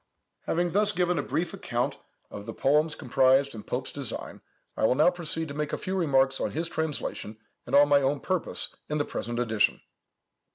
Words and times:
Having 0.47 0.71
thus 0.71 0.91
given 0.93 1.19
a 1.19 1.21
brief 1.21 1.53
account 1.53 1.99
of 2.31 2.47
the 2.47 2.55
poems 2.55 2.95
comprised 2.95 3.53
in 3.53 3.61
Pope's 3.61 3.91
design, 3.91 4.41
I 4.75 4.83
will 4.85 4.95
now 4.95 5.11
proceed 5.11 5.47
to 5.49 5.53
make 5.53 5.73
a 5.73 5.77
few 5.77 5.95
remarks 5.95 6.39
on 6.41 6.49
his 6.53 6.67
translation, 6.67 7.37
and 7.67 7.75
on 7.75 7.87
my 7.87 8.01
own 8.01 8.19
purpose 8.19 8.73
in 8.89 8.97
the 8.97 9.05
present 9.05 9.37
edition. 9.37 9.79